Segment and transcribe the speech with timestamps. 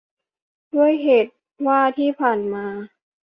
[0.75, 1.33] ด้วยเหตุ
[1.67, 2.65] ว่าที่ผ่านมา